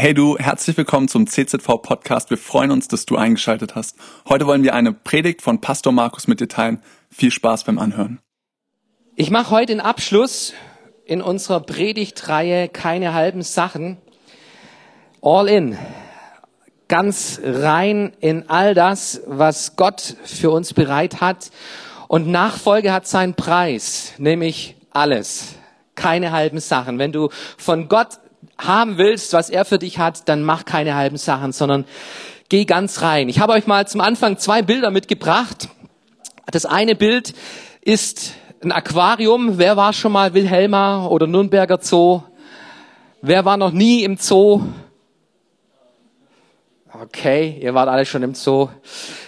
[0.00, 2.30] Hey du, herzlich willkommen zum CZV Podcast.
[2.30, 3.98] Wir freuen uns, dass du eingeschaltet hast.
[4.26, 6.82] Heute wollen wir eine Predigt von Pastor Markus mit dir teilen.
[7.10, 8.18] Viel Spaß beim Anhören.
[9.14, 10.54] Ich mache heute den Abschluss
[11.04, 13.98] in unserer Predigtreihe Keine halben Sachen.
[15.20, 15.76] All in.
[16.88, 21.50] Ganz rein in all das, was Gott für uns bereit hat.
[22.08, 25.56] Und Nachfolge hat seinen Preis, nämlich alles.
[25.94, 26.98] Keine halben Sachen.
[26.98, 27.28] Wenn du
[27.58, 28.18] von Gott
[28.58, 31.84] haben willst, was er für dich hat, dann mach keine halben Sachen, sondern
[32.48, 33.28] geh ganz rein.
[33.28, 35.68] Ich habe euch mal zum Anfang zwei Bilder mitgebracht.
[36.50, 37.34] Das eine Bild
[37.80, 39.58] ist ein Aquarium.
[39.58, 42.22] Wer war schon mal Wilhelma oder Nürnberger Zoo?
[43.22, 44.62] Wer war noch nie im Zoo?
[46.92, 48.68] Okay, ihr wart alle schon im Zoo.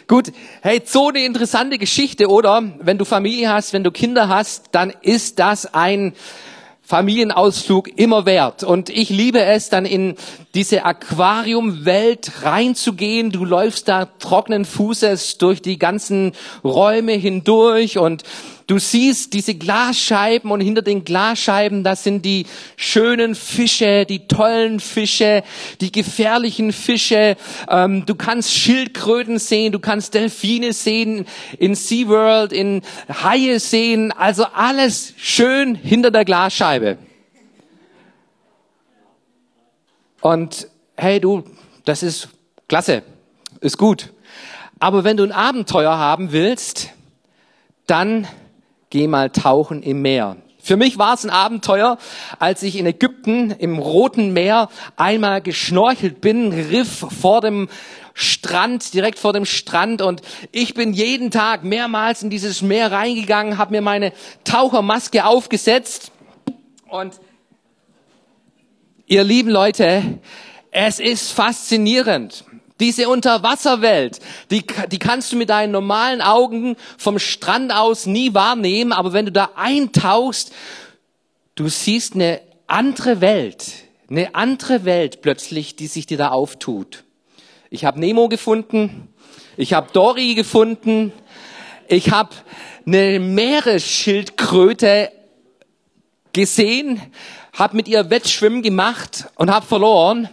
[0.08, 2.62] Gut, hey, Zoo eine interessante Geschichte, oder?
[2.80, 6.12] Wenn du Familie hast, wenn du Kinder hast, dann ist das ein
[6.92, 8.64] Familienausflug immer wert.
[8.64, 10.14] Und ich liebe es, dann in
[10.54, 13.30] diese Aquariumwelt reinzugehen.
[13.30, 18.24] Du läufst da trockenen Fußes durch die ganzen Räume hindurch und
[18.72, 24.80] Du siehst diese Glasscheiben und hinter den Glasscheiben, das sind die schönen Fische, die tollen
[24.80, 25.42] Fische,
[25.82, 27.36] die gefährlichen Fische.
[27.68, 31.26] Ähm, du kannst Schildkröten sehen, du kannst Delfine sehen,
[31.58, 34.10] in SeaWorld, in Haie sehen.
[34.10, 36.96] Also alles schön hinter der Glasscheibe.
[40.22, 41.44] Und hey du,
[41.84, 42.30] das ist
[42.68, 43.02] klasse,
[43.60, 44.14] ist gut.
[44.80, 46.88] Aber wenn du ein Abenteuer haben willst,
[47.86, 48.26] dann
[48.92, 50.36] geh mal tauchen im Meer.
[50.62, 51.96] Für mich war es ein Abenteuer,
[52.38, 57.70] als ich in Ägypten im Roten Meer einmal geschnorchelt bin, Riff vor dem
[58.12, 60.20] Strand, direkt vor dem Strand und
[60.52, 64.12] ich bin jeden Tag mehrmals in dieses Meer reingegangen, habe mir meine
[64.44, 66.12] Tauchermaske aufgesetzt
[66.86, 67.14] und
[69.06, 70.18] ihr lieben Leute,
[70.70, 72.44] es ist faszinierend.
[72.82, 74.18] Diese Unterwasserwelt,
[74.50, 79.24] die, die kannst du mit deinen normalen Augen vom Strand aus nie wahrnehmen, aber wenn
[79.24, 80.52] du da eintauchst,
[81.54, 83.66] du siehst eine andere Welt,
[84.10, 87.04] eine andere Welt plötzlich, die sich dir da auftut.
[87.70, 89.14] Ich habe Nemo gefunden,
[89.56, 91.12] ich habe Dory gefunden,
[91.86, 92.30] ich habe
[92.84, 95.12] eine Meeresschildkröte
[96.32, 97.00] gesehen,
[97.52, 100.28] habe mit ihr Wettschwimmen gemacht und habe verloren.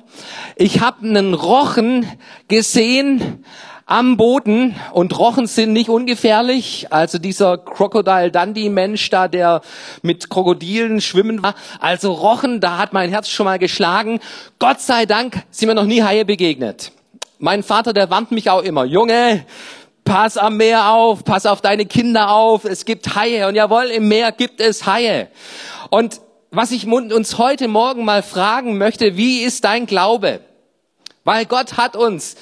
[0.55, 2.09] Ich habe einen Rochen
[2.47, 3.43] gesehen
[3.85, 6.87] am Boden und Rochen sind nicht ungefährlich.
[6.91, 9.61] Also dieser Crocodile Dundee Mensch da, der
[10.01, 11.55] mit Krokodilen schwimmen war.
[11.79, 14.19] Also Rochen, da hat mein Herz schon mal geschlagen.
[14.59, 16.91] Gott sei Dank sind mir noch nie Haie begegnet.
[17.39, 18.85] Mein Vater, der warnt mich auch immer.
[18.85, 19.45] Junge,
[20.05, 22.63] pass am Meer auf, pass auf deine Kinder auf.
[22.63, 25.29] Es gibt Haie und jawohl, im Meer gibt es Haie.
[25.89, 26.21] Und
[26.51, 30.39] was ich uns heute Morgen mal fragen möchte, wie ist dein Glaube?
[31.23, 32.35] Weil Gott hat uns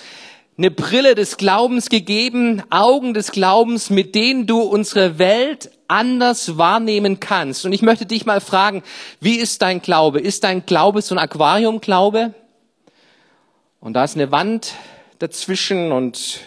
[0.58, 7.20] eine Brille des Glaubens gegeben, Augen des Glaubens, mit denen du unsere Welt anders wahrnehmen
[7.20, 7.66] kannst.
[7.66, 8.82] Und ich möchte dich mal fragen,
[9.20, 10.20] wie ist dein Glaube?
[10.20, 12.34] Ist dein Glaube so ein Aquariumglaube?
[13.80, 14.74] Und da ist eine Wand
[15.20, 16.40] dazwischen und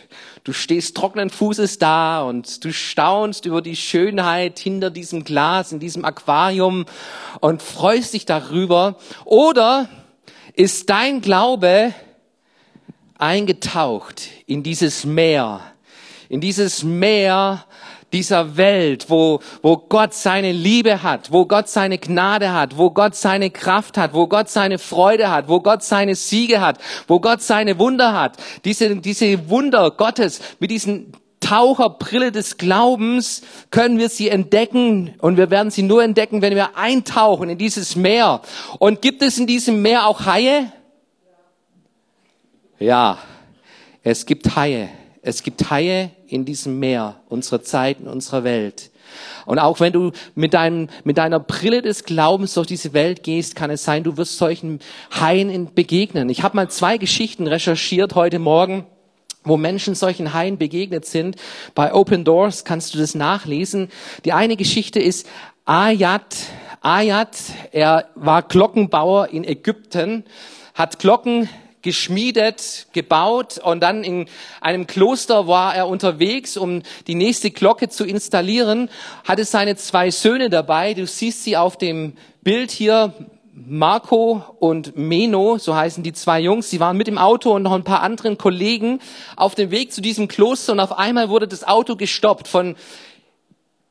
[0.43, 5.81] Du stehst trockenen Fußes da und du staunst über die Schönheit hinter diesem Glas, in
[5.81, 6.87] diesem Aquarium
[7.41, 8.97] und freust dich darüber.
[9.27, 9.89] Oder
[10.55, 11.95] ist dein Glaube
[13.19, 15.61] eingetaucht in dieses Meer,
[16.31, 17.67] in dieses Meer
[18.13, 23.15] dieser Welt, wo, wo Gott seine Liebe hat, wo Gott seine Gnade hat, wo Gott
[23.15, 27.43] seine Kraft hat, wo Gott seine Freude hat, wo Gott seine Siege hat, wo Gott
[27.43, 28.37] seine Wunder hat.
[28.65, 35.51] Diese, diese Wunder Gottes mit diesen Taucherbrille des Glaubens können wir sie entdecken und wir
[35.51, 38.43] werden sie nur entdecken, wenn wir eintauchen in dieses Meer.
[38.79, 40.71] Und gibt es in diesem Meer auch Haie?
[42.79, 43.19] Ja,
[44.03, 44.91] es gibt Haie.
[45.23, 48.91] Es gibt Haie in diesem Meer unserer Zeit, in unserer Welt.
[49.45, 53.57] Und auch wenn du mit, deinem, mit deiner Brille des Glaubens durch diese Welt gehst,
[53.57, 54.81] kann es sein, du wirst solchen
[55.11, 56.29] Haien begegnen.
[56.29, 58.87] Ich habe mal zwei Geschichten recherchiert heute Morgen
[59.43, 61.37] wo Menschen solchen Haien begegnet sind.
[61.75, 63.89] Bei Open Doors kannst du das nachlesen.
[64.27, 65.27] Die eine Geschichte ist
[65.65, 66.37] Ayat.
[66.83, 67.39] Ayat,
[67.73, 70.25] er war Glockenbauer in Ägypten,
[70.75, 71.49] hat Glocken
[71.83, 74.27] geschmiedet, gebaut und dann in
[74.61, 78.91] einem Kloster war er unterwegs, um die nächste Glocke zu installieren,
[79.25, 80.95] hatte seine zwei Söhne dabei.
[80.95, 83.15] Du siehst sie auf dem Bild hier.
[83.67, 87.73] Marco und Meno, so heißen die zwei Jungs, sie waren mit dem Auto und noch
[87.73, 89.01] ein paar anderen Kollegen
[89.37, 92.75] auf dem Weg zu diesem Kloster und auf einmal wurde das Auto gestoppt von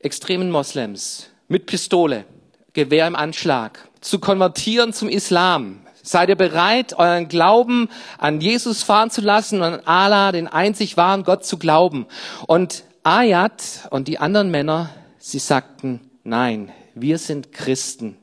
[0.00, 2.24] extremen Moslems mit Pistole,
[2.72, 9.10] Gewehr im Anschlag, zu konvertieren zum Islam Seid ihr bereit, euren Glauben an Jesus fahren
[9.10, 12.04] zu lassen und an Allah, den einzig wahren Gott, zu glauben?
[12.48, 14.90] Und Ayat und die anderen Männer,
[15.20, 18.16] sie sagten, nein, wir sind Christen.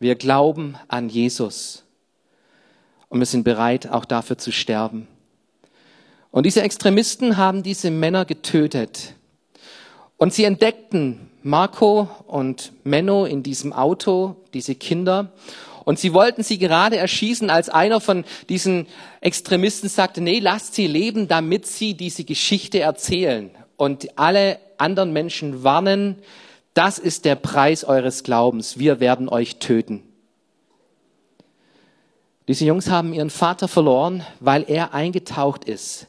[0.00, 1.84] Wir glauben an Jesus.
[3.10, 5.06] Und wir sind bereit, auch dafür zu sterben.
[6.30, 9.12] Und diese Extremisten haben diese Männer getötet.
[10.16, 15.30] Und sie entdeckten Marco und Menno in diesem Auto, diese Kinder.
[15.84, 18.86] Und sie wollten sie gerade erschießen, als einer von diesen
[19.20, 23.50] Extremisten sagte, nee, lasst sie leben, damit sie diese Geschichte erzählen.
[23.76, 26.16] Und alle anderen Menschen warnen,
[26.74, 30.02] das ist der Preis eures Glaubens, wir werden euch töten.
[32.48, 36.06] Diese Jungs haben ihren Vater verloren, weil er eingetaucht ist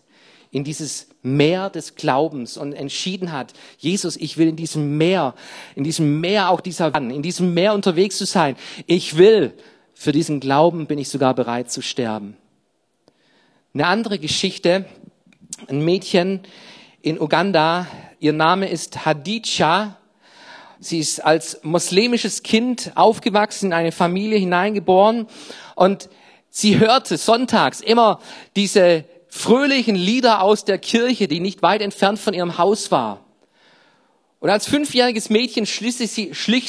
[0.52, 5.34] in dieses Meer des Glaubens und entschieden hat, Jesus, ich will in diesem Meer,
[5.76, 8.58] in diesem Meer auch dieser, in diesem Meer unterwegs zu sein.
[8.88, 9.54] Ich will,
[9.94, 12.36] für diesen Glauben bin ich sogar bereit zu sterben.
[13.74, 14.86] Eine andere Geschichte,
[15.68, 16.42] ein Mädchen
[17.02, 17.88] in Uganda,
[18.20, 19.98] ihr Name ist Hadija.
[20.80, 25.28] Sie ist als muslimisches Kind aufgewachsen, in eine Familie hineingeboren
[25.76, 26.10] und
[26.50, 28.20] sie hörte sonntags immer
[28.58, 33.20] diese fröhlichen Lieder aus der Kirche, die nicht weit entfernt von ihrem Haus war.
[34.40, 35.98] Und als fünfjähriges Mädchen schlich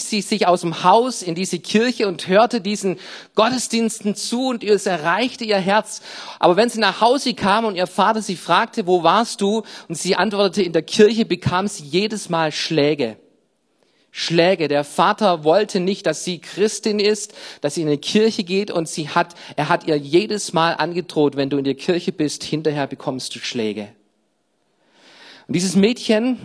[0.03, 2.99] sie, sich aus dem Haus in diese Kirche und hörte diesen
[3.35, 6.01] Gottesdiensten zu und es erreichte ihr Herz.
[6.39, 9.63] Aber wenn sie nach Hause kam und ihr Vater sie fragte, wo warst du?
[9.89, 13.19] Und sie antwortete, in der Kirche bekam sie jedes Mal Schläge.
[14.17, 14.69] Schläge.
[14.69, 18.89] Der Vater wollte nicht, dass sie Christin ist, dass sie in die Kirche geht und
[18.89, 22.87] sie hat, er hat ihr jedes Mal angedroht, wenn du in der Kirche bist, hinterher
[22.87, 23.89] bekommst du Schläge.
[25.49, 26.39] Und dieses Mädchen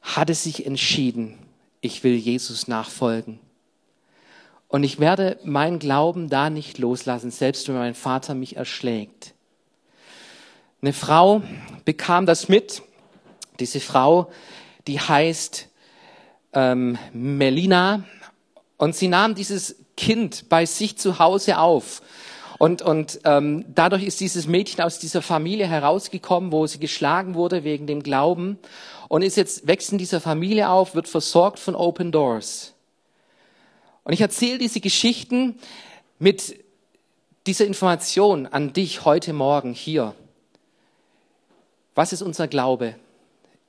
[0.00, 1.36] hatte sich entschieden,
[1.80, 3.40] ich will Jesus nachfolgen.
[4.68, 9.34] Und ich werde meinen Glauben da nicht loslassen, selbst wenn mein Vater mich erschlägt.
[10.80, 11.42] Eine Frau
[11.84, 12.82] bekam das mit.
[13.58, 14.30] Diese Frau,
[14.86, 15.68] die heißt
[16.54, 18.04] ähm, Melina
[18.76, 22.02] und sie nahm dieses Kind bei sich zu Hause auf.
[22.58, 27.64] Und, und ähm, dadurch ist dieses Mädchen aus dieser Familie herausgekommen, wo sie geschlagen wurde
[27.64, 28.58] wegen dem Glauben
[29.08, 32.74] und ist jetzt wächst in dieser Familie auf, wird versorgt von Open Doors.
[34.04, 35.58] Und ich erzähle diese Geschichten
[36.18, 36.56] mit
[37.46, 40.14] dieser Information an dich heute Morgen hier.
[41.94, 42.94] Was ist unser Glaube?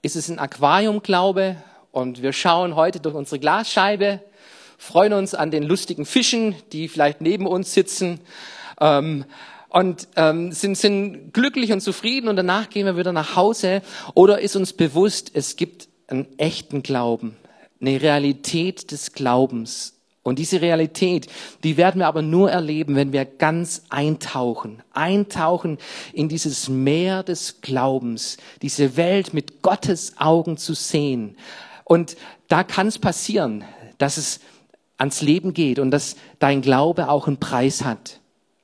[0.02, 1.58] Ist es ein Aquariumglaube
[1.96, 4.20] und wir schauen heute durch unsere Glasscheibe,
[4.78, 8.20] freuen uns an den lustigen Fischen, die vielleicht neben uns sitzen
[8.82, 9.24] ähm,
[9.70, 13.82] und ähm, sind, sind glücklich und zufrieden und danach gehen wir wieder nach Hause.
[14.14, 17.38] Oder ist uns bewusst, es gibt einen echten Glauben,
[17.80, 19.94] eine Realität des Glaubens.
[20.22, 21.28] Und diese Realität,
[21.64, 25.78] die werden wir aber nur erleben, wenn wir ganz eintauchen, eintauchen
[26.12, 31.38] in dieses Meer des Glaubens, diese Welt mit Gottes Augen zu sehen,
[31.86, 32.18] und
[32.50, 33.64] da kann es passieren,
[34.00, 34.42] dass es
[34.98, 38.20] ans Leben geht und dass dein Glaube auch einen Preis hat.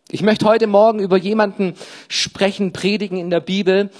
[0.10, 1.76] Ich möchte heute Morgen über jemanden
[2.10, 3.92] sprechen, predigen in der Bibel,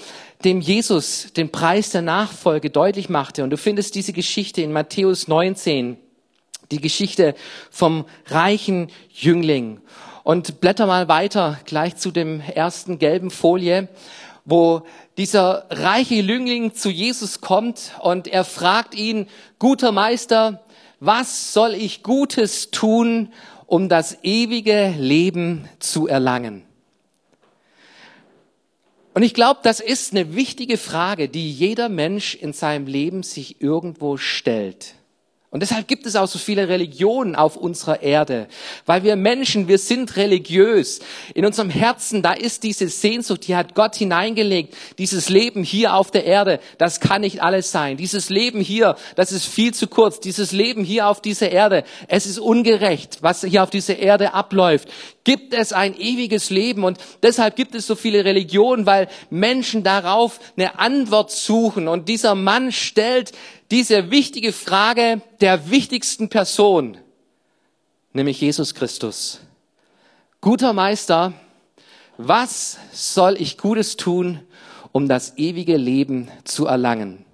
[0.44, 3.44] dem Jesus den Preis der Nachfolge deutlich machte.
[3.44, 5.96] Und du findest diese Geschichte in Matthäus 19,
[6.70, 7.34] die Geschichte
[7.70, 9.80] vom reichen Jüngling.
[10.24, 13.88] Und blätter mal weiter gleich zu dem ersten gelben Folie
[14.44, 14.82] wo
[15.18, 19.26] dieser reiche Jüngling zu Jesus kommt und er fragt ihn,
[19.58, 20.64] guter Meister,
[21.00, 23.32] was soll ich Gutes tun,
[23.66, 26.62] um das ewige Leben zu erlangen?
[29.14, 33.60] Und ich glaube, das ist eine wichtige Frage, die jeder Mensch in seinem Leben sich
[33.60, 34.94] irgendwo stellt.
[35.52, 38.48] Und deshalb gibt es auch so viele Religionen auf unserer Erde,
[38.86, 41.00] weil wir Menschen, wir sind religiös.
[41.34, 44.74] In unserem Herzen, da ist diese Sehnsucht, die hat Gott hineingelegt.
[44.96, 47.98] Dieses Leben hier auf der Erde, das kann nicht alles sein.
[47.98, 50.20] Dieses Leben hier, das ist viel zu kurz.
[50.20, 54.88] Dieses Leben hier auf dieser Erde, es ist ungerecht, was hier auf dieser Erde abläuft.
[55.24, 56.82] Gibt es ein ewiges Leben?
[56.82, 61.88] Und deshalb gibt es so viele Religionen, weil Menschen darauf eine Antwort suchen.
[61.88, 63.32] Und dieser Mann stellt
[63.72, 66.98] diese wichtige Frage der wichtigsten Person,
[68.12, 69.40] nämlich Jesus Christus.
[70.42, 71.32] Guter Meister,
[72.18, 74.40] was soll ich Gutes tun,
[74.92, 77.24] um das ewige Leben zu erlangen?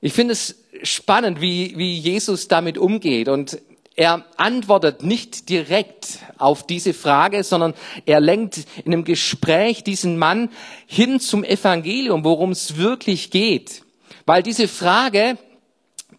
[0.00, 3.28] Ich finde es spannend, wie, wie Jesus damit umgeht.
[3.28, 3.60] Und
[3.96, 7.74] er antwortet nicht direkt auf diese Frage, sondern
[8.06, 10.48] er lenkt in einem Gespräch diesen Mann
[10.86, 13.82] hin zum Evangelium, worum es wirklich geht.
[14.26, 15.38] Weil diese Frage,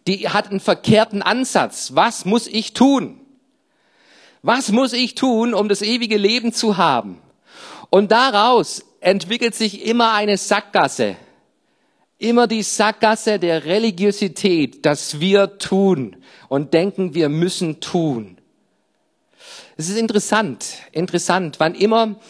[0.06, 1.92] die hat einen verkehrten Ansatz.
[1.94, 3.20] Was muss ich tun?
[4.42, 7.18] Was muss ich tun, um das ewige Leben zu haben?
[7.88, 11.16] Und daraus entwickelt sich immer eine Sackgasse.
[12.18, 16.16] Immer die Sackgasse der Religiosität, dass wir tun
[16.48, 18.38] und denken, wir müssen tun.
[19.76, 22.20] Es ist interessant, interessant, wann immer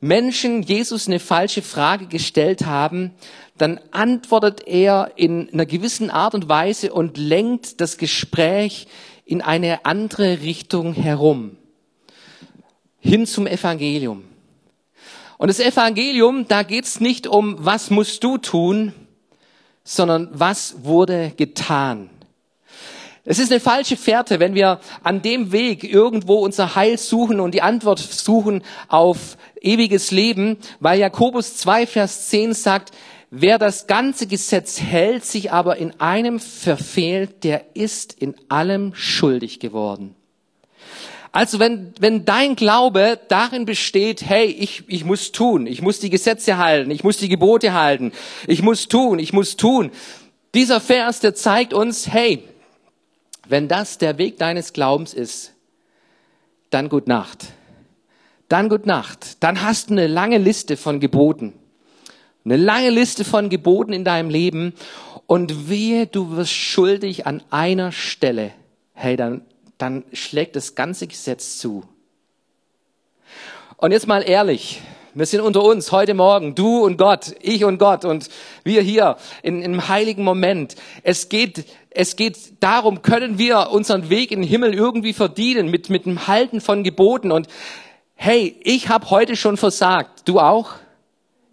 [0.00, 3.12] Menschen Jesus eine falsche Frage gestellt haben,
[3.58, 8.86] dann antwortet er in einer gewissen Art und Weise und lenkt das Gespräch
[9.24, 11.56] in eine andere Richtung herum.
[13.00, 14.24] Hin zum Evangelium.
[15.36, 18.92] Und das Evangelium, da geht's nicht um, was musst du tun,
[19.84, 22.10] sondern was wurde getan.
[23.30, 27.52] Es ist eine falsche Fährte, wenn wir an dem Weg irgendwo unser Heil suchen und
[27.52, 32.92] die Antwort suchen auf ewiges Leben, weil Jakobus 2, Vers 10 sagt,
[33.30, 39.60] wer das ganze Gesetz hält, sich aber in einem verfehlt, der ist in allem schuldig
[39.60, 40.14] geworden.
[41.30, 46.10] Also wenn, wenn dein Glaube darin besteht, hey, ich, ich muss tun, ich muss die
[46.10, 48.12] Gesetze halten, ich muss die Gebote halten,
[48.46, 49.90] ich muss tun, ich muss tun.
[50.54, 52.42] Dieser Vers, der zeigt uns, hey,
[53.46, 55.52] wenn das der Weg deines Glaubens ist,
[56.70, 57.46] dann gut Nacht.
[58.48, 59.36] Dann gut Nacht.
[59.40, 61.52] Dann hast du eine lange Liste von Geboten.
[62.48, 64.72] Eine lange Liste von Geboten in deinem Leben.
[65.26, 68.52] Und wehe, du wirst schuldig an einer Stelle.
[68.94, 69.42] Hey, dann,
[69.76, 71.84] dann schlägt das ganze Gesetz zu.
[73.76, 74.80] Und jetzt mal ehrlich.
[75.12, 78.30] Wir sind unter uns heute Morgen, du und Gott, ich und Gott und
[78.64, 80.76] wir hier in, in einem heiligen Moment.
[81.02, 85.90] Es geht es geht darum, können wir unseren Weg in den Himmel irgendwie verdienen mit,
[85.90, 87.30] mit dem Halten von Geboten.
[87.30, 87.46] Und
[88.14, 90.22] hey, ich habe heute schon versagt.
[90.26, 90.76] Du auch?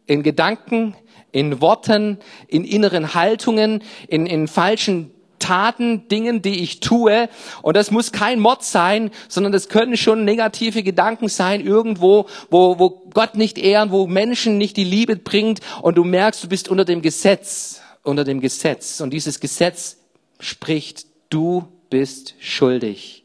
[0.08, 0.96] In Gedanken,
[1.32, 7.30] in Worten, in inneren Haltungen, in, in falschen Taten, Dingen, die ich tue.
[7.62, 12.80] Und das muss kein Mord sein, sondern das können schon negative Gedanken sein, irgendwo, wo,
[12.80, 16.70] wo Gott nicht ehren, wo Menschen nicht die Liebe bringt und du merkst, du bist
[16.70, 19.02] unter dem Gesetz, unter dem Gesetz.
[19.02, 19.98] Und dieses Gesetz
[20.40, 23.24] spricht, du bist schuldig.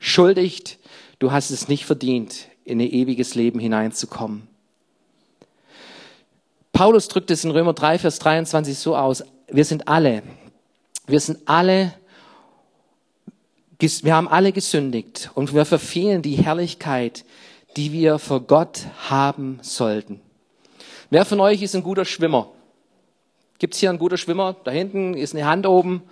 [0.00, 0.78] Schuldig,
[1.18, 4.47] du hast es nicht verdient, in ein ewiges Leben hineinzukommen.
[6.78, 10.22] Paulus drückt es in Römer 3, Vers 23 so aus, wir sind alle,
[11.08, 11.92] wir sind alle,
[13.80, 17.24] wir haben alle gesündigt und wir verfehlen die Herrlichkeit,
[17.76, 20.20] die wir vor Gott haben sollten.
[21.10, 22.46] Wer von euch ist ein guter Schwimmer?
[23.58, 24.54] Gibt es hier einen guten Schwimmer?
[24.62, 26.04] Da hinten ist eine Hand oben.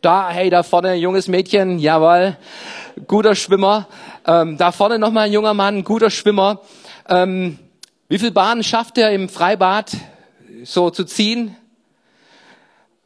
[0.00, 2.36] Da, hey, da vorne ein junges Mädchen, jawohl,
[3.06, 3.86] guter Schwimmer.
[4.26, 6.62] Ähm, da vorne nochmal ein junger Mann, guter Schwimmer.
[7.08, 7.60] Ähm,
[8.08, 9.92] wie viel Bahnen schafft er im Freibad
[10.64, 11.54] so zu ziehen?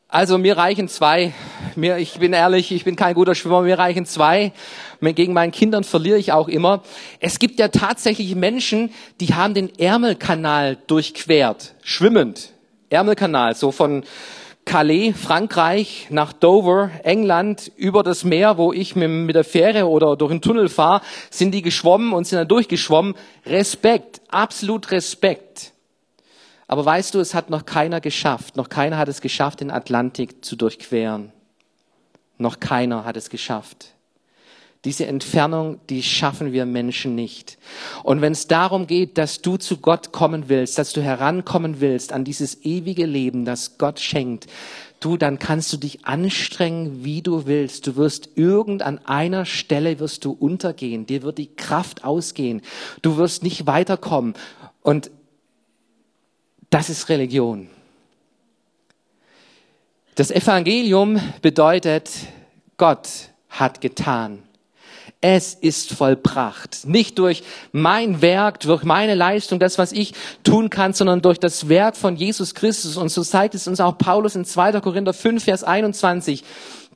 [0.06, 1.32] Also mir reichen zwei.
[1.75, 4.52] Mir, ich bin ehrlich, ich bin kein guter Schwimmer, mir reichen zwei.
[5.00, 6.85] Gegen meinen Kindern verliere ich auch immer.
[7.18, 8.90] Es gibt ja tatsächlich Menschen,
[9.21, 12.50] die haben den Ärmelkanal durchquert, schwimmend.
[12.88, 14.04] Ärmelkanal, so von
[14.64, 20.31] Calais, Frankreich, nach Dover, England, über das Meer, wo ich mit der Fähre oder durch
[20.31, 23.14] den Tunnel fahre, sind die geschwommen und sind dann durchgeschwommen.
[23.45, 25.73] Respekt, absolut Respekt.
[26.69, 30.45] Aber weißt du, es hat noch keiner geschafft, noch keiner hat es geschafft, den Atlantik
[30.45, 31.33] zu durchqueren.
[32.38, 33.92] Noch keiner hat es geschafft.
[34.84, 37.56] Diese Entfernung, die schaffen wir Menschen nicht.
[38.02, 42.12] Und wenn es darum geht, dass du zu Gott kommen willst, dass du herankommen willst
[42.12, 44.48] an dieses ewige Leben, das Gott schenkt,
[44.98, 47.86] du, dann kannst du dich anstrengen, wie du willst.
[47.86, 51.06] Du wirst irgend an einer Stelle wirst du untergehen.
[51.06, 52.60] Dir wird die Kraft ausgehen.
[53.02, 54.34] Du wirst nicht weiterkommen.
[54.82, 55.12] Und
[56.70, 57.68] das ist Religion.
[60.16, 62.10] Das Evangelium bedeutet,
[62.76, 63.08] Gott
[63.48, 64.42] hat getan
[65.22, 66.80] es ist vollbracht.
[66.84, 71.68] Nicht durch mein Werk, durch meine Leistung, das, was ich tun kann, sondern durch das
[71.68, 72.96] Werk von Jesus Christus.
[72.96, 74.80] Und so zeigt es uns auch Paulus in 2.
[74.80, 76.42] Korinther 5, Vers 21.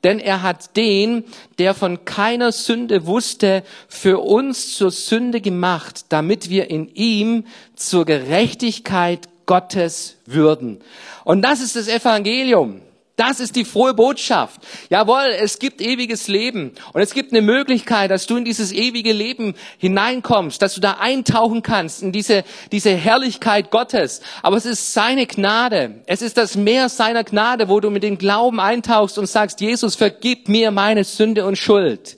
[0.03, 1.23] Denn er hat den,
[1.57, 8.05] der von keiner Sünde wusste, für uns zur Sünde gemacht, damit wir in ihm zur
[8.05, 10.81] Gerechtigkeit Gottes würden.
[11.23, 12.81] Und das ist das Evangelium.
[13.17, 14.61] Das ist die frohe Botschaft.
[14.91, 19.11] Jawohl, es gibt ewiges Leben und es gibt eine Möglichkeit, dass du in dieses ewige
[19.11, 24.21] Leben hineinkommst, dass du da eintauchen kannst in diese, diese Herrlichkeit Gottes.
[24.43, 26.03] Aber es ist seine Gnade.
[26.05, 29.95] Es ist das Meer seiner Gnade, wo du mit dem Glauben eintauchst und sagst, Jesus,
[29.95, 32.17] vergib mir meine Sünde und Schuld.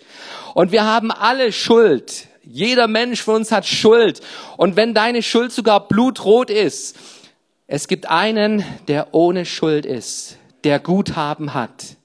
[0.53, 2.27] Und wir haben alle Schuld.
[2.43, 4.19] Jeder Mensch von uns hat Schuld.
[4.57, 6.97] Und wenn deine Schuld sogar blutrot ist,
[7.67, 11.97] es gibt einen, der ohne Schuld ist der Guthaben hat,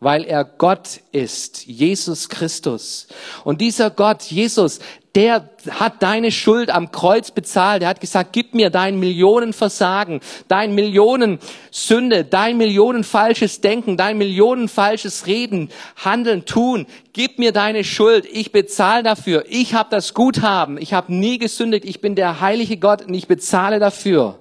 [0.00, 3.06] weil er Gott ist, Jesus Christus.
[3.44, 4.80] Und dieser Gott, Jesus,
[5.14, 7.82] der hat deine Schuld am Kreuz bezahlt.
[7.82, 11.38] Er hat gesagt, gib mir dein Millionen Versagen, dein Millionen
[11.70, 15.70] Sünde, dein Millionen falsches Denken, dein Millionen falsches Reden,
[16.02, 16.86] Handeln, Tun.
[17.12, 18.26] Gib mir deine Schuld.
[18.30, 19.44] Ich bezahle dafür.
[19.48, 20.78] Ich habe das Guthaben.
[20.78, 21.84] Ich habe nie gesündigt.
[21.84, 24.38] Ich bin der heilige Gott und ich bezahle dafür.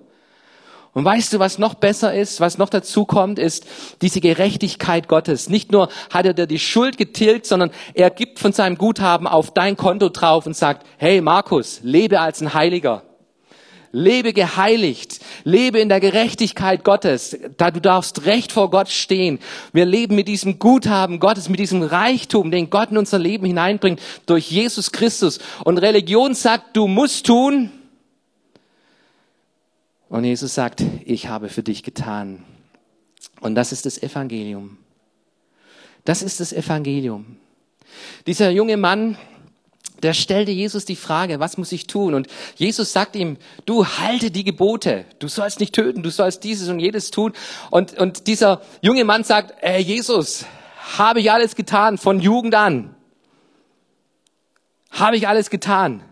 [0.94, 3.66] Und weißt du, was noch besser ist, was noch dazu kommt, ist
[4.02, 5.48] diese Gerechtigkeit Gottes.
[5.48, 9.54] Nicht nur hat er dir die Schuld getilgt, sondern er gibt von seinem Guthaben auf
[9.54, 13.04] dein Konto drauf und sagt, hey Markus, lebe als ein Heiliger.
[13.94, 19.40] Lebe geheiligt, lebe in der Gerechtigkeit Gottes, da du darfst recht vor Gott stehen.
[19.74, 24.00] Wir leben mit diesem Guthaben Gottes, mit diesem Reichtum, den Gott in unser Leben hineinbringt
[24.28, 25.40] durch Jesus Christus.
[25.66, 27.70] Und Religion sagt, du musst tun,
[30.12, 32.44] und Jesus sagt, ich habe für dich getan.
[33.40, 34.78] Und das ist das Evangelium.
[36.04, 37.38] Das ist das Evangelium.
[38.28, 39.18] Dieser junge Mann,
[40.04, 42.14] der stellte Jesus die Frage, was muss ich tun?
[42.14, 42.28] Und
[42.58, 45.06] Jesus sagt ihm, du halte die Gebote.
[45.20, 47.32] Du sollst nicht töten, du sollst dieses und jedes tun.
[47.70, 50.46] Und, und dieser junge Mann sagt, äh, Jesus,
[50.98, 52.94] habe ich alles getan von Jugend an.
[54.90, 56.04] Habe ich alles getan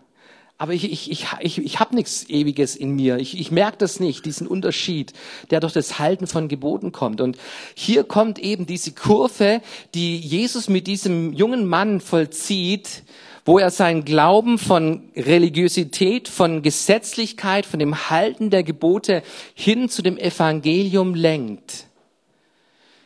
[0.60, 3.18] aber ich, ich, ich, ich, ich habe nichts Ewiges in mir.
[3.18, 5.14] Ich, ich merke das nicht, diesen Unterschied,
[5.52, 7.22] der durch das Halten von Geboten kommt.
[7.22, 7.38] Und
[7.76, 9.62] hier kommt eben diese Kurve,
[9.94, 13.04] die Jesus mit diesem jungen Mann vollzieht,
[13.46, 19.24] wo er seinen Glauben von Religiosität, von Gesetzlichkeit, von dem Halten der Gebote
[19.54, 21.88] hin zu dem Evangelium lenkt.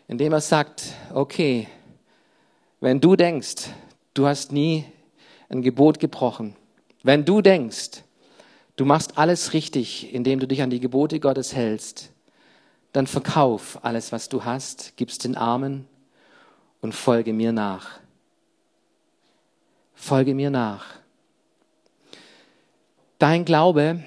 [0.07, 1.67] Indem er sagt, okay,
[2.81, 3.67] wenn du denkst,
[4.15, 4.85] du hast nie
[5.49, 6.55] ein Gebot gebrochen,
[7.03, 8.03] wenn du denkst,
[8.77, 12.11] du machst alles richtig, indem du dich an die Gebote Gottes hältst,
[12.93, 15.87] dann verkauf alles, was du hast, gibst den Armen
[16.81, 17.99] und folge mir nach.
[19.95, 20.85] Folge mir nach.
[23.19, 24.03] Dein Glaube,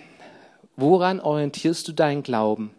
[0.76, 2.70] woran orientierst du deinen Glauben?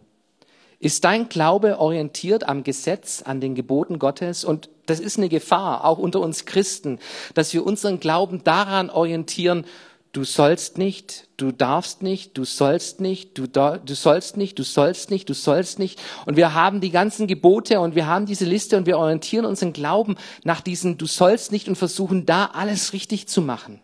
[0.80, 4.44] Ist dein Glaube orientiert am Gesetz, an den Geboten Gottes?
[4.44, 7.00] Und das ist eine Gefahr, auch unter uns Christen,
[7.34, 9.64] dass wir unseren Glauben daran orientieren,
[10.12, 15.10] du sollst nicht, du darfst nicht, du sollst nicht, du, du sollst nicht, du sollst
[15.10, 16.00] nicht, du sollst nicht.
[16.26, 19.72] Und wir haben die ganzen Gebote und wir haben diese Liste und wir orientieren unseren
[19.72, 23.80] Glauben nach diesen du sollst nicht und versuchen da alles richtig zu machen.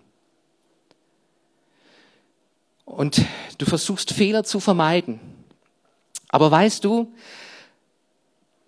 [2.85, 3.23] Und
[3.59, 5.21] du versuchst Fehler zu vermeiden.
[6.29, 7.13] Aber weißt du,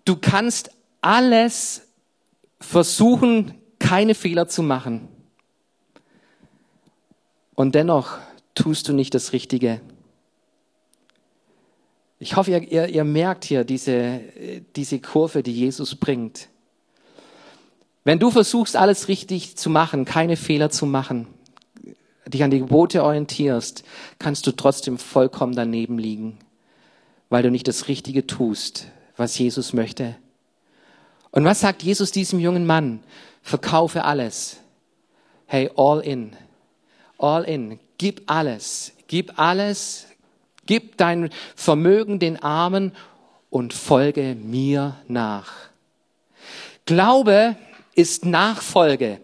[0.05, 1.87] du kannst alles
[2.59, 5.07] versuchen, keine Fehler zu machen.
[7.57, 8.19] Und dennoch
[8.53, 9.81] tust du nicht das Richtige.
[12.19, 14.21] Ich hoffe, ihr, ihr, ihr merkt hier diese,
[14.75, 16.49] diese Kurve, die Jesus bringt.
[18.03, 21.25] Wenn du versuchst, alles richtig zu machen, keine Fehler zu machen,
[22.27, 23.83] dich an die Gebote orientierst,
[24.19, 26.37] kannst du trotzdem vollkommen daneben liegen,
[27.29, 30.15] weil du nicht das Richtige tust, was Jesus möchte.
[31.31, 32.99] Und was sagt Jesus diesem jungen Mann?
[33.41, 34.57] Verkaufe alles.
[35.47, 36.35] Hey, all in
[37.17, 37.79] all in.
[37.97, 38.93] Gib alles.
[39.07, 40.07] Gib alles.
[40.65, 42.91] Gib dein Vermögen den Armen
[43.49, 45.53] und folge mir nach.
[46.85, 47.55] Glaube
[47.95, 49.19] ist Nachfolge.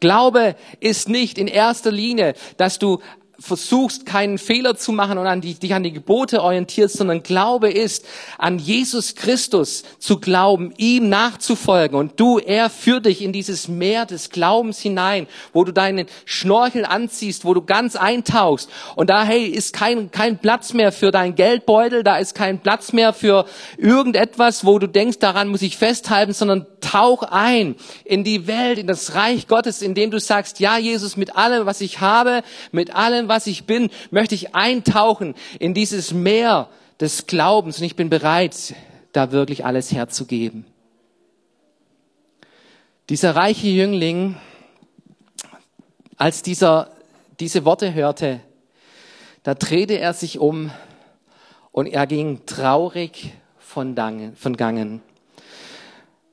[0.00, 3.00] Glaube ist nicht in erster Linie, dass du
[3.42, 7.70] versuchst, keinen Fehler zu machen und an die, dich an die Gebote orientierst, sondern Glaube
[7.70, 8.06] ist,
[8.38, 11.98] an Jesus Christus zu glauben, ihm nachzufolgen.
[11.98, 16.84] Und du, er führt dich in dieses Meer des Glaubens hinein, wo du deinen Schnorchel
[16.84, 18.70] anziehst, wo du ganz eintauchst.
[18.94, 22.92] Und da, hey, ist kein, kein Platz mehr für dein Geldbeutel, da ist kein Platz
[22.92, 28.46] mehr für irgendetwas, wo du denkst, daran muss ich festhalten, sondern tauch ein in die
[28.46, 32.42] Welt, in das Reich Gottes, indem du sagst, ja, Jesus, mit allem, was ich habe,
[32.70, 36.68] mit allem, was ich bin, möchte ich eintauchen in dieses Meer
[37.00, 38.74] des Glaubens und ich bin bereit,
[39.12, 40.66] da wirklich alles herzugeben.
[43.08, 44.36] Dieser reiche Jüngling,
[46.16, 46.92] als dieser
[47.40, 48.40] diese Worte hörte,
[49.42, 50.70] da drehte er sich um
[51.72, 55.02] und er ging traurig von, Dangen, von Gangen.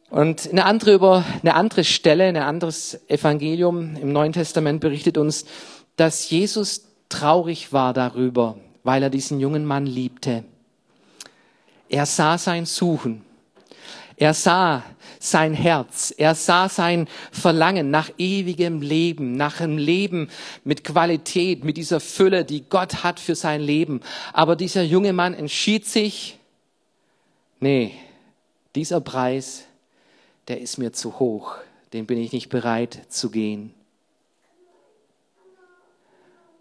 [0.10, 5.46] Und eine andere über eine andere Stelle, ein anderes Evangelium im Neuen Testament berichtet uns,
[5.96, 10.46] dass Jesus traurig war darüber, weil er diesen jungen Mann liebte.
[11.90, 13.26] Er sah sein Suchen.
[14.16, 14.84] Er sah
[15.20, 16.14] sein Herz.
[16.16, 20.30] Er sah sein Verlangen nach ewigem Leben, nach einem Leben
[20.64, 24.02] mit Qualität, mit dieser Fülle, die Gott hat für sein Leben.
[24.34, 26.38] Aber dieser junge Mann entschied sich,
[27.60, 27.94] nee,
[28.76, 29.66] dieser Preis,
[30.48, 31.56] der ist mir zu hoch,
[31.94, 33.74] den bin ich nicht bereit zu gehen.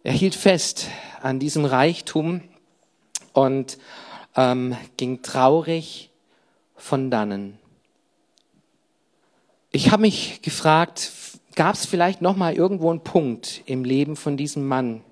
[0.08, 0.86] Er hielt fest
[1.20, 2.40] an diesem Reichtum
[3.34, 3.76] und
[4.36, 6.08] ähm, ging traurig
[6.76, 7.58] von dannen.
[9.70, 11.12] Ich habe mich gefragt,
[11.56, 15.02] gab es vielleicht noch mal irgendwo einen Punkt im Leben von diesem Mann,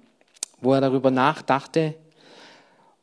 [0.63, 1.95] wo er darüber nachdachte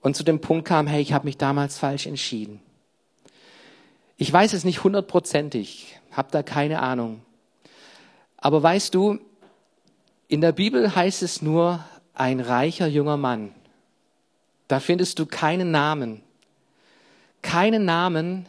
[0.02, 2.60] und zu dem Punkt kam, hey, ich habe mich damals falsch entschieden.
[4.18, 7.22] Ich weiß es nicht hundertprozentig, habe da keine Ahnung.
[8.38, 9.20] Aber weißt du,
[10.28, 11.84] in der Bibel heißt es nur
[12.14, 13.54] ein reicher junger Mann.
[14.68, 16.22] Da findest du keinen Namen.
[17.42, 18.46] Keinen Namen,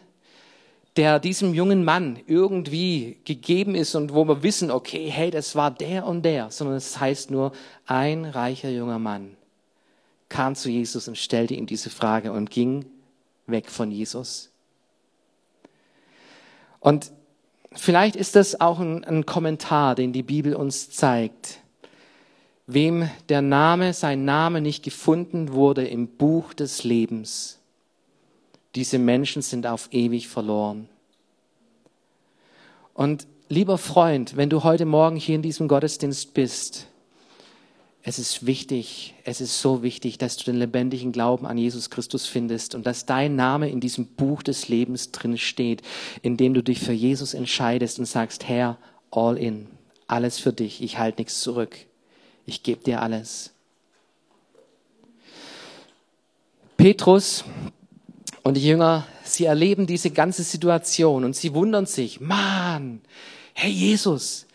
[0.97, 5.71] der diesem jungen Mann irgendwie gegeben ist und wo wir wissen, okay, hey, das war
[5.71, 7.53] der und der, sondern es heißt nur,
[7.87, 9.37] ein reicher junger Mann
[10.29, 12.87] kam zu Jesus und stellte ihm diese Frage und ging
[13.47, 14.51] weg von Jesus.
[16.81, 17.13] Und
[17.73, 21.61] vielleicht ist das auch ein, ein Kommentar, den die Bibel uns zeigt.
[22.67, 27.59] Wem der Name, sein Name nicht gefunden wurde im Buch des Lebens,
[28.75, 30.89] diese Menschen sind auf ewig verloren.
[32.95, 36.87] Und lieber Freund, wenn du heute Morgen hier in diesem Gottesdienst bist,
[38.03, 42.27] es ist wichtig, es ist so wichtig, dass du den lebendigen Glauben an Jesus Christus
[42.27, 45.83] findest und dass dein Name in diesem Buch des Lebens drin steht,
[46.21, 48.79] in dem du dich für Jesus entscheidest und sagst, Herr,
[49.11, 49.69] all in,
[50.07, 51.87] alles für dich, ich halte nichts zurück,
[52.47, 53.53] ich gebe dir alles.
[56.77, 57.45] Petrus
[58.43, 63.01] und die Jünger, sie erleben diese ganze Situation und sie wundern sich, Mann,
[63.55, 64.47] hey Jesus,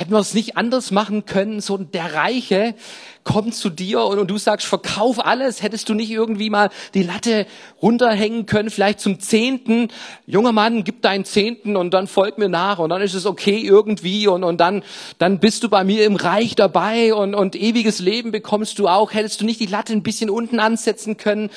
[0.00, 1.60] hätten wir es nicht anders machen können?
[1.60, 2.74] So der Reiche
[3.22, 5.62] kommt zu dir und, und, du sagst, verkauf alles.
[5.62, 7.46] Hättest du nicht irgendwie mal die Latte
[7.82, 9.88] runterhängen können, vielleicht zum Zehnten?
[10.26, 13.58] Junger Mann, gib deinen Zehnten und dann folg mir nach und dann ist es okay
[13.58, 14.82] irgendwie und, und dann,
[15.18, 19.12] dann bist du bei mir im Reich dabei und, und ewiges Leben bekommst du auch.
[19.12, 21.50] Hättest du nicht die Latte ein bisschen unten ansetzen können?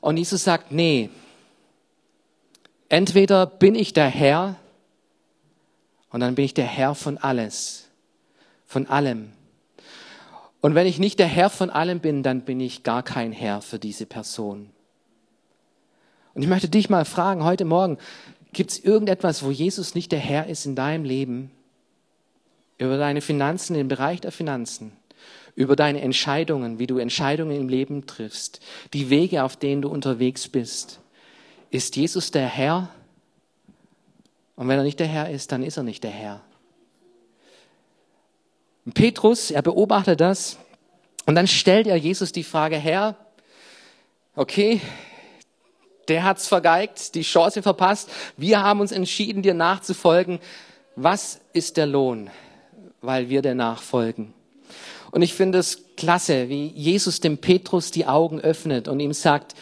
[0.00, 1.10] Und Jesus sagt, nee,
[2.88, 4.54] entweder bin ich der Herr
[6.10, 7.87] und dann bin ich der Herr von alles,
[8.68, 9.32] von allem.
[10.60, 13.62] Und wenn ich nicht der Herr von allem bin, dann bin ich gar kein Herr
[13.62, 14.70] für diese Person.
[16.34, 17.98] Und ich möchte dich mal fragen, heute Morgen,
[18.52, 21.50] gibt es irgendetwas, wo Jesus nicht der Herr ist in deinem Leben?
[22.76, 24.92] Über deine Finanzen, im Bereich der Finanzen,
[25.54, 28.60] über deine Entscheidungen, wie du Entscheidungen im Leben triffst,
[28.92, 31.00] die Wege, auf denen du unterwegs bist.
[31.70, 32.90] Ist Jesus der Herr?
[34.56, 36.42] Und wenn er nicht der Herr ist, dann ist er nicht der Herr.
[38.88, 40.56] Und Petrus, er beobachtet das
[41.26, 43.16] und dann stellt er Jesus die Frage, Herr,
[44.34, 44.80] okay,
[46.08, 48.08] der hat's vergeigt, die Chance verpasst.
[48.38, 50.38] Wir haben uns entschieden, dir nachzufolgen.
[50.96, 52.30] Was ist der Lohn,
[53.02, 54.32] weil wir dir nachfolgen?
[55.10, 59.54] Und ich finde es klasse, wie Jesus dem Petrus die Augen öffnet und ihm sagt,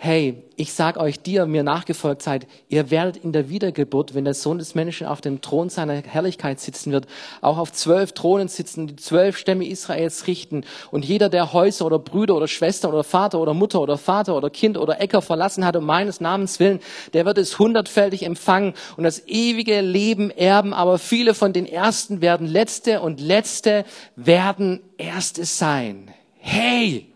[0.00, 4.24] hey, ich sag euch, die ihr mir nachgefolgt seid, ihr werdet in der Wiedergeburt, wenn
[4.24, 7.08] der Sohn des Menschen auf dem Thron seiner Herrlichkeit sitzen wird,
[7.40, 10.62] auch auf zwölf Thronen sitzen, die zwölf Stämme Israels richten.
[10.92, 14.50] Und jeder, der Häuser oder Brüder oder Schwester oder Vater oder Mutter oder Vater oder
[14.50, 16.78] Kind oder Äcker verlassen hat um meines Namens willen,
[17.12, 20.74] der wird es hundertfältig empfangen und das ewige Leben erben.
[20.74, 23.84] Aber viele von den Ersten werden Letzte und Letzte
[24.14, 26.12] werden Erste sein.
[26.38, 27.08] Hey!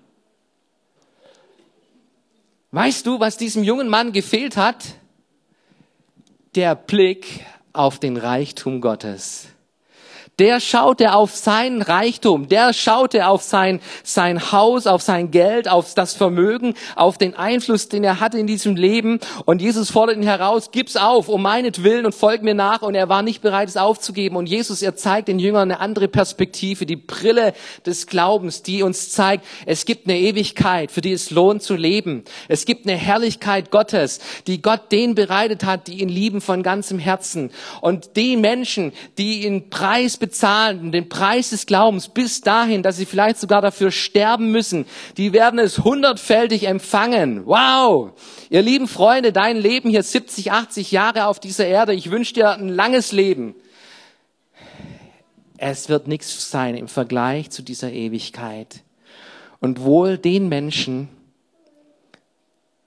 [2.72, 4.94] Weißt du, was diesem jungen Mann gefehlt hat?
[6.54, 9.48] Der Blick auf den Reichtum Gottes
[10.38, 15.94] der schaute auf seinen Reichtum, der schaute auf sein, sein Haus, auf sein Geld, auf
[15.94, 19.20] das Vermögen, auf den Einfluss, den er hatte in diesem Leben.
[19.44, 22.80] Und Jesus fordert ihn heraus, gib's auf, um meinetwillen und folg mir nach.
[22.80, 24.36] Und er war nicht bereit, es aufzugeben.
[24.36, 27.52] Und Jesus, er zeigt den Jüngern eine andere Perspektive, die Brille
[27.84, 32.24] des Glaubens, die uns zeigt, es gibt eine Ewigkeit, für die es lohnt zu leben.
[32.48, 36.98] Es gibt eine Herrlichkeit Gottes, die Gott den bereitet hat, die ihn lieben von ganzem
[36.98, 37.50] Herzen.
[37.82, 43.06] Und die Menschen, die ihn preis bezahlen, den Preis des Glaubens bis dahin, dass sie
[43.06, 47.44] vielleicht sogar dafür sterben müssen, die werden es hundertfältig empfangen.
[47.44, 48.12] Wow!
[48.48, 52.52] Ihr lieben Freunde, dein Leben hier 70, 80 Jahre auf dieser Erde, ich wünsche dir
[52.52, 53.56] ein langes Leben.
[55.58, 58.84] Es wird nichts sein im Vergleich zu dieser Ewigkeit.
[59.58, 61.08] Und wohl den Menschen,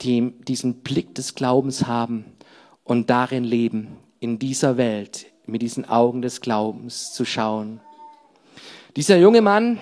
[0.00, 2.24] die diesen Blick des Glaubens haben
[2.82, 7.80] und darin leben, in dieser Welt, mit diesen Augen des Glaubens zu schauen.
[8.96, 9.78] Dieser junge Mann,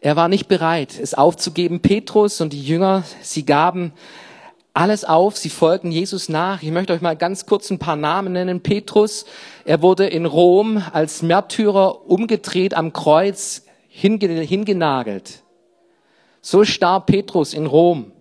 [0.00, 1.80] er war nicht bereit, es aufzugeben.
[1.80, 3.92] Petrus und die Jünger, sie gaben
[4.74, 6.62] alles auf, sie folgten Jesus nach.
[6.62, 8.62] Ich möchte euch mal ganz kurz ein paar Namen nennen.
[8.62, 9.24] Petrus,
[9.64, 15.42] er wurde in Rom als Märtyrer umgedreht am Kreuz hingenagelt.
[16.40, 18.12] So starb Petrus in Rom.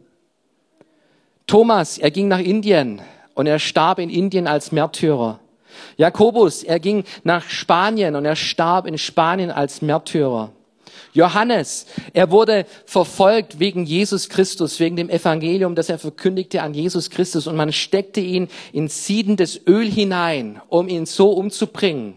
[1.46, 3.02] Thomas, er ging nach Indien
[3.36, 5.40] und er starb in Indien als Märtyrer.
[5.98, 10.52] Jakobus, er ging nach Spanien und er starb in Spanien als Märtyrer.
[11.14, 17.10] Johannes, er wurde verfolgt wegen Jesus Christus, wegen dem Evangelium, das er verkündigte an Jesus
[17.10, 22.16] Christus und man steckte ihn in siedendes Öl hinein, um ihn so umzubringen.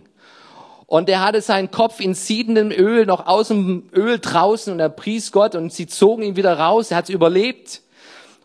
[0.87, 4.89] Und er hatte seinen Kopf in siedendem Öl noch aus dem Öl draußen und er
[4.89, 6.91] pries Gott und sie zogen ihn wieder raus.
[6.91, 7.83] Er hat überlebt.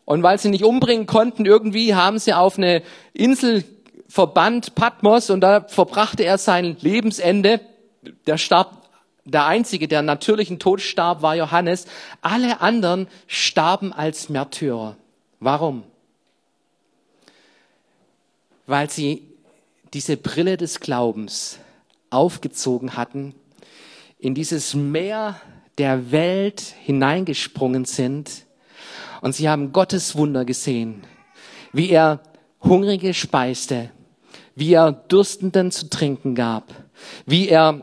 [0.05, 3.63] Und weil sie nicht umbringen konnten, irgendwie haben sie auf eine Insel
[4.07, 7.61] verbannt, Patmos, und da verbrachte er sein Lebensende.
[8.27, 8.85] Der starb
[9.25, 11.85] der einzige, der natürlichen Tod starb, war Johannes.
[12.21, 14.95] Alle anderen starben als Märtyrer.
[15.39, 15.83] Warum?
[18.67, 19.27] Weil sie
[19.93, 21.59] diese Brille des Glaubens
[22.09, 23.33] aufgezogen hatten,
[24.19, 25.39] in dieses Meer
[25.77, 28.45] der Welt hineingesprungen sind
[29.21, 31.03] und sie haben Gottes Wunder gesehen,
[31.73, 32.21] wie er
[32.65, 33.91] Hungrige speiste,
[34.55, 36.73] wie er Durstenden zu trinken gab,
[37.25, 37.81] wie er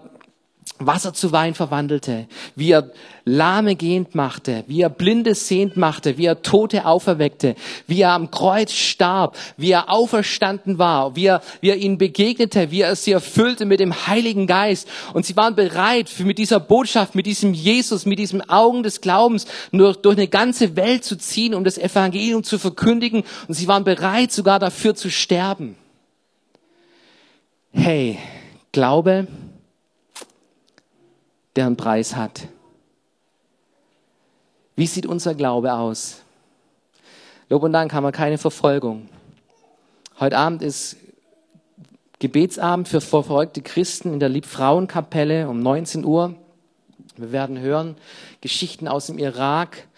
[0.87, 2.91] Wasser zu Wein verwandelte, wie er
[3.25, 7.55] Lahme gehend machte, wie er Blinde sehend machte, wie er Tote auferweckte,
[7.87, 12.71] wie er am Kreuz starb, wie er auferstanden war, wie er, wie er ihnen begegnete,
[12.71, 14.89] wie er sie erfüllte mit dem Heiligen Geist.
[15.15, 19.01] Und sie waren bereit, für mit dieser Botschaft, mit diesem Jesus, mit diesem Augen des
[19.01, 23.25] Glaubens nur durch eine ganze Welt zu ziehen, um das Evangelium zu verkündigen.
[23.49, 25.77] Und sie waren bereit, sogar dafür zu sterben.
[27.73, 28.19] Hey,
[28.73, 29.29] Glaube,
[31.57, 32.49] der einen Preis hat.
[34.77, 36.23] Wie sieht unser Glaube aus?
[37.49, 39.09] Lob und Dank haben wir keine Verfolgung.
[40.19, 40.97] Heute Abend ist
[42.19, 46.37] Gebetsabend für verfolgte Christen in der Liebfrauenkapelle um 19 Uhr.
[47.17, 47.97] Wir werden hören
[48.41, 49.89] Geschichten aus dem Irak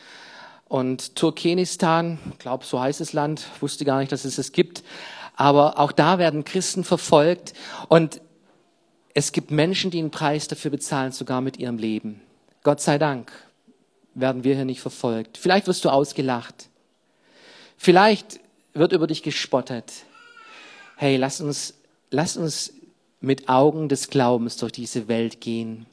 [0.68, 2.18] und Turkmenistan.
[2.32, 3.46] Ich glaube, so heißt das Land.
[3.60, 4.82] Wusste gar nicht, dass es es gibt.
[5.36, 7.52] Aber auch da werden Christen verfolgt.
[7.88, 8.20] Und
[9.14, 12.20] es gibt Menschen, die einen Preis dafür bezahlen, sogar mit ihrem Leben.
[12.64, 13.32] Gott sei Dank
[14.14, 15.38] werden wir hier nicht verfolgt.
[15.38, 16.68] Vielleicht wirst du ausgelacht.
[17.76, 18.40] Vielleicht
[18.72, 19.92] wird über dich gespottet.
[20.96, 21.74] Hey, lass uns,
[22.10, 22.74] lass uns
[23.20, 25.86] mit Augen des Glaubens durch diese Welt gehen.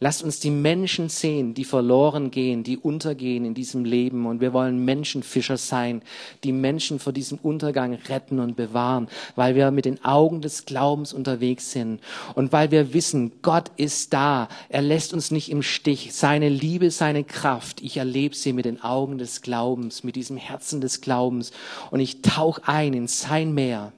[0.00, 4.26] Lasst uns die Menschen sehen, die verloren gehen, die untergehen in diesem Leben.
[4.26, 6.02] Und wir wollen Menschenfischer sein,
[6.42, 11.12] die Menschen vor diesem Untergang retten und bewahren, weil wir mit den Augen des Glaubens
[11.12, 12.00] unterwegs sind
[12.34, 14.48] und weil wir wissen, Gott ist da.
[14.68, 16.12] Er lässt uns nicht im Stich.
[16.12, 20.80] Seine Liebe, seine Kraft, ich erlebe sie mit den Augen des Glaubens, mit diesem Herzen
[20.80, 21.52] des Glaubens.
[21.90, 23.92] Und ich tauche ein in sein Meer.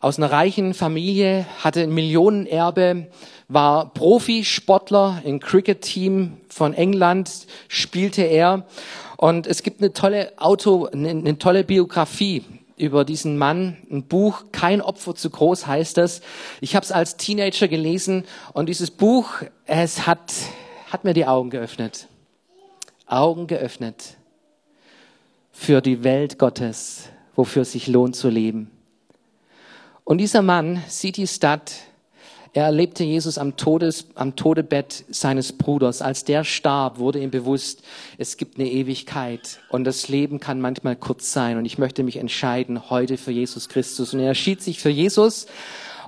[0.00, 3.08] aus einer reichen Familie, hatte ein Millionenerbe,
[3.48, 8.66] war Profisportler im Cricket-Team von England, spielte er
[9.18, 12.44] und es gibt eine tolle Auto, eine, eine tolle Biografie
[12.76, 16.20] über diesen Mann, ein Buch, kein Opfer zu groß heißt es.
[16.60, 20.32] Ich habe es als Teenager gelesen und dieses Buch, es hat,
[20.92, 22.06] hat mir die Augen geöffnet.
[23.08, 24.16] Augen geöffnet
[25.50, 28.70] für die Welt Gottes, wofür es sich lohnt zu leben.
[30.04, 31.72] Und dieser Mann, City Stadt,
[32.52, 36.02] er erlebte Jesus am, Todes, am Todebett seines Bruders.
[36.02, 37.82] Als der starb, wurde ihm bewusst,
[38.16, 42.16] es gibt eine Ewigkeit und das Leben kann manchmal kurz sein und ich möchte mich
[42.16, 44.14] entscheiden heute für Jesus Christus.
[44.14, 45.46] Und er entschied sich für Jesus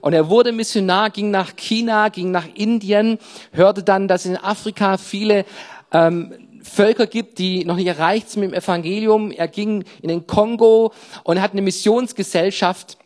[0.01, 3.19] und er wurde Missionar, ging nach China, ging nach Indien,
[3.53, 5.45] hörte dann, dass in Afrika viele
[5.93, 9.31] ähm, Völker gibt, die noch nicht erreicht sind mit dem Evangelium.
[9.31, 10.93] Er ging in den Kongo
[11.25, 12.99] und hat eine Missionsgesellschaft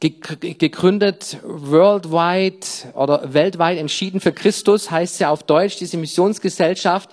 [0.00, 7.10] gegründet, worldwide oder weltweit entschieden für Christus, heißt ja auf Deutsch, diese Missionsgesellschaft.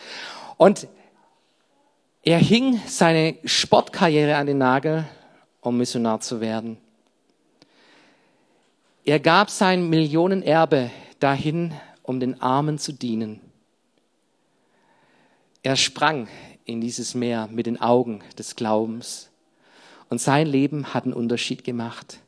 [0.57, 0.87] Und
[2.23, 5.05] er hing seine Sportkarriere an den Nagel,
[5.61, 6.77] um Missionar zu werden.
[9.05, 13.41] Er gab sein Millionenerbe dahin, um den Armen zu dienen.
[15.61, 16.27] Er sprang
[16.65, 19.29] in dieses Meer mit den Augen des Glaubens.
[20.09, 22.19] Und sein Leben hat einen Unterschied gemacht.